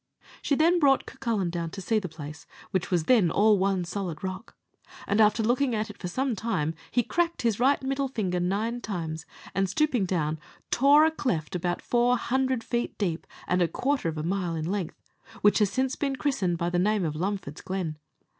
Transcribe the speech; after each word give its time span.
She 0.41 0.55
then 0.55 0.79
brought 0.79 1.05
Cucullin 1.05 1.51
down 1.51 1.69
to 1.69 1.79
see 1.79 1.99
the 1.99 2.09
place, 2.09 2.47
which 2.71 2.89
was 2.89 3.03
then 3.03 3.29
all 3.29 3.59
one 3.59 3.85
solid 3.85 4.23
rock; 4.23 4.55
and, 5.05 5.21
after 5.21 5.43
looking 5.43 5.75
at 5.75 5.91
it 5.91 5.99
for 5.99 6.07
some 6.07 6.35
time, 6.35 6.73
he 6.89 7.03
cracked 7.03 7.43
his 7.43 7.59
right 7.59 7.79
middle 7.83 8.07
finger 8.07 8.39
nine 8.39 8.81
times, 8.81 9.27
and, 9.53 9.69
stooping 9.69 10.05
down, 10.07 10.39
tore 10.71 11.05
a 11.05 11.11
cleft 11.11 11.53
about 11.55 11.83
four 11.83 12.17
hundred 12.17 12.63
feet 12.63 12.97
deep, 12.97 13.27
and 13.47 13.61
a 13.61 13.67
quarter 13.67 14.09
of 14.09 14.17
a 14.17 14.23
mile 14.23 14.55
in 14.55 14.65
length, 14.65 14.99
which 15.41 15.59
has 15.59 15.69
since 15.69 15.95
been 15.95 16.15
christened 16.15 16.57
by 16.57 16.71
the 16.71 16.79
name 16.79 17.05
of 17.05 17.15
Lumford's 17.15 17.61
Glen. 17.61 17.99